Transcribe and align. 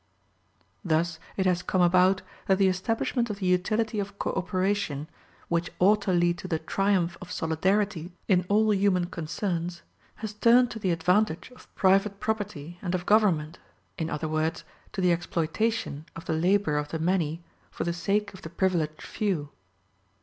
Thus 0.83 1.19
it 1.37 1.45
has 1.45 1.61
come 1.61 1.81
about 1.83 2.23
that 2.47 2.57
the 2.57 2.67
establishment 2.67 3.29
of 3.29 3.37
the 3.37 3.45
utility 3.45 3.99
of 3.99 4.17
co 4.17 4.31
operation, 4.33 5.07
which 5.47 5.69
ought 5.77 6.01
to 6.01 6.11
lead 6.11 6.39
to 6.39 6.47
the 6.47 6.57
triumph 6.57 7.17
of 7.21 7.31
solidarity 7.31 8.11
in 8.27 8.43
all 8.49 8.73
human 8.73 9.05
concerns, 9.05 9.83
has 10.15 10.33
turned 10.33 10.71
to 10.71 10.79
the 10.79 10.89
advantage 10.89 11.51
of 11.51 11.67
private 11.75 12.19
property 12.19 12.79
and 12.81 12.95
of 12.95 13.05
government; 13.05 13.59
in 13.95 14.09
other 14.09 14.27
words, 14.27 14.63
to 14.93 15.01
the 15.01 15.11
exploitation 15.11 16.07
of 16.15 16.25
the 16.25 16.33
labor 16.33 16.77
of 16.79 16.87
the 16.87 16.97
many, 16.97 17.43
for 17.69 17.83
the 17.83 17.93
sake 17.93 18.33
of 18.33 18.41
the 18.41 18.49
privileged 18.49 19.03
few. 19.03 19.49